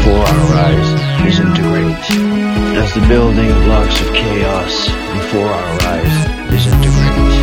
before 0.00 0.24
our 0.24 0.48
eyes 0.64 0.88
disintegrate. 1.24 2.04
As 2.80 2.94
the 2.94 3.04
building 3.06 3.52
blocks 3.68 4.00
of 4.00 4.08
chaos 4.14 4.88
before 5.12 5.52
our 5.52 5.76
eyes 5.92 6.16
disintegrate. 6.48 7.36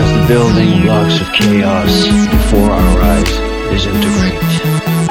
As 0.00 0.08
the 0.16 0.24
building 0.26 0.82
blocks 0.82 1.20
of 1.20 1.28
chaos 1.32 1.92
before 2.32 2.72
our 2.72 2.96
eyes 3.02 3.32
disintegrate. 3.68 4.40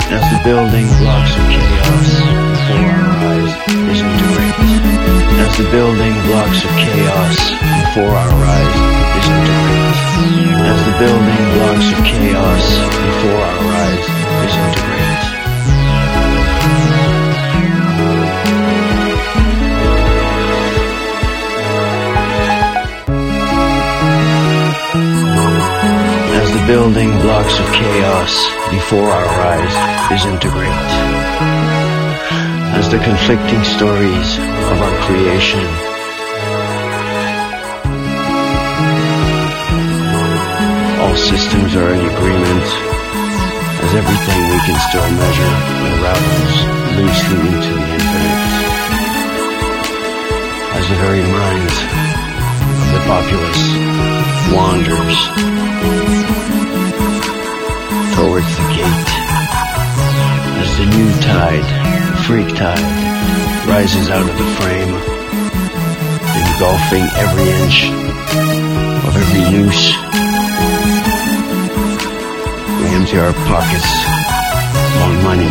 As 0.10 0.26
the 0.34 0.42
building 0.44 0.88
blocks 0.98 1.34
of 1.38 1.46
chaos 1.54 2.10
before 2.50 2.90
our 2.98 3.14
eyes 3.30 3.52
disintegrate. 3.86 4.58
As 5.46 5.54
the 5.62 5.70
building 5.70 6.16
blocks 6.26 6.66
of 6.66 6.72
chaos 6.82 7.38
before 7.86 8.16
our 8.26 8.38
eyes 8.58 8.78
disintegrate. 9.22 10.02
As 10.66 10.82
the 10.90 10.96
building 10.98 11.44
blocks 11.54 11.88
of 11.94 12.00
chaos 12.10 12.66
before 13.06 13.42
our 13.54 13.66
eyes 13.86 14.06
disintegrate. 14.42 14.91
Building 26.94 27.22
blocks 27.22 27.58
of 27.58 27.66
chaos 27.72 28.34
before 28.70 29.08
our 29.08 29.32
eyes 29.48 29.76
disintegrate. 30.12 30.92
As 32.76 32.92
the 32.92 33.00
conflicting 33.00 33.64
stories 33.64 34.30
of 34.72 34.78
our 34.84 34.96
creation 35.08 35.64
all 41.00 41.16
systems 41.16 41.76
are 41.80 41.94
in 41.96 42.04
agreement 42.12 42.68
as 43.88 43.92
everything 43.96 44.42
we 44.52 44.60
can 44.68 44.78
still 44.92 45.10
measure 45.16 45.54
unravels 45.88 46.56
loosely 47.00 47.40
into 47.56 47.72
the 47.72 47.88
infinite. 47.96 48.44
As 50.76 50.86
the 50.92 50.98
very 51.00 51.24
mind 51.40 51.72
of 52.84 52.90
the 52.92 53.02
populace 53.08 53.64
wanders 54.52 56.41
towards 58.22 58.54
the 58.56 58.68
gate. 58.78 59.12
As 60.62 60.70
the 60.78 60.86
new 60.94 61.10
tide, 61.26 61.66
the 62.14 62.18
freak 62.22 62.50
tide, 62.54 62.88
rises 63.66 64.10
out 64.14 64.30
of 64.30 64.36
the 64.38 64.50
frame, 64.62 64.94
engulfing 66.38 67.06
every 67.18 67.50
inch 67.66 67.90
of 69.08 69.12
every 69.22 69.44
noose. 69.50 69.86
We 72.78 72.86
empty 72.94 73.18
our 73.18 73.34
pockets. 73.50 73.90
More 75.02 75.18
money, 75.26 75.50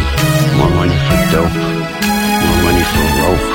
more 0.54 0.74
money 0.78 0.98
for 1.06 1.18
dope, 1.34 1.58
more 2.46 2.60
money 2.70 2.84
for 2.92 3.06
rope. 3.18 3.48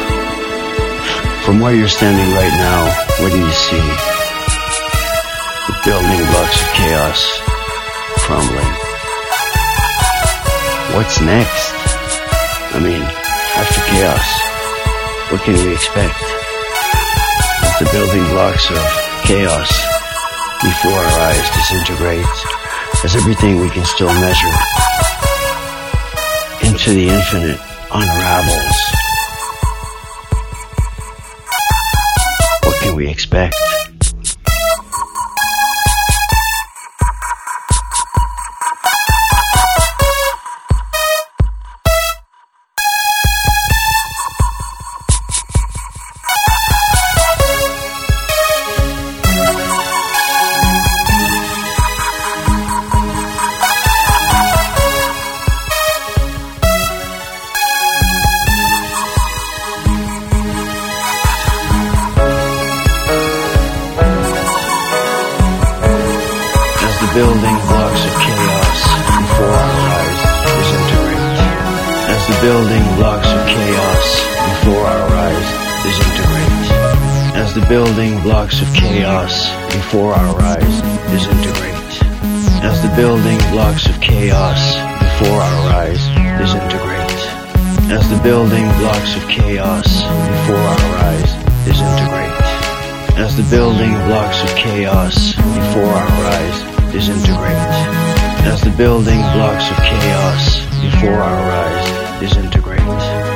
From 1.46 1.62
where 1.62 1.74
you're 1.74 1.88
standing 1.88 2.30
right 2.36 2.56
now, 2.70 2.82
what 3.24 3.32
do 3.32 3.40
you 3.40 3.56
see? 3.68 3.86
The 5.68 5.76
building 5.86 6.24
blocks 6.32 6.62
of 6.62 6.68
chaos 6.74 7.22
crumbling. 8.26 8.95
What's 10.96 11.20
next? 11.20 11.76
I 12.72 12.80
mean, 12.80 13.02
after 13.04 13.82
chaos, 13.84 14.24
what 15.30 15.42
can 15.42 15.54
we 15.56 15.74
expect? 15.74 16.24
As 17.68 17.80
the 17.80 17.90
building 17.92 18.24
blocks 18.32 18.72
of 18.72 18.80
chaos 19.28 19.68
before 20.64 20.96
our 20.96 21.20
eyes 21.20 21.50
disintegrate, 21.52 22.26
as 23.04 23.14
everything 23.14 23.60
we 23.60 23.70
can 23.72 23.84
still 23.84 24.08
measure 24.08 24.56
into 26.64 26.92
the 26.92 27.10
infinite 27.10 27.60
unravels. 27.92 28.80
What 32.64 32.82
can 32.82 32.96
we 32.96 33.10
expect? 33.10 33.56
Building 67.16 67.58
blocks 67.72 68.04
of 68.04 68.14
chaos 68.28 68.80
before 69.24 69.56
our 69.56 69.80
eyes 69.96 70.20
disintegrate. 70.52 71.38
As 72.12 72.22
the 72.28 72.38
building 72.44 72.84
blocks 73.00 73.30
of 73.32 73.48
chaos 73.48 74.08
before 74.52 74.84
our 74.84 75.10
eyes 75.24 75.48
disintegrate. 75.88 76.68
As 77.40 77.54
the 77.56 77.66
building 77.72 78.22
blocks 78.22 78.62
of 78.62 78.68
chaos 78.74 79.48
before 79.72 80.12
our 80.12 80.42
eyes 80.42 80.76
disintegrate. 81.08 81.94
As 82.68 82.84
the 82.84 82.94
building 82.98 83.40
blocks 83.50 83.88
of 83.88 83.96
chaos 84.02 84.76
before 85.00 85.40
our 85.40 85.64
eyes 85.72 86.04
disintegrate. 86.44 87.22
As 87.96 88.10
the 88.12 88.20
building 88.24 88.68
blocks 88.84 89.16
of 89.16 89.24
chaos 89.30 89.88
before 90.04 90.66
our 90.76 90.92
eyes 91.08 91.32
disintegrate. 91.64 92.44
As 93.16 93.38
the 93.38 93.48
building 93.56 93.94
blocks 94.04 94.44
of 94.44 94.50
chaos 94.58 95.34
before 95.34 95.96
our 96.04 96.12
eyes 96.36 96.75
As 96.98 98.62
the 98.62 98.74
building 98.78 99.20
blocks 99.34 99.70
of 99.70 99.76
chaos 99.84 100.66
before 100.82 101.12
our 101.12 101.52
eyes 101.52 102.20
disintegrate. 102.22 103.35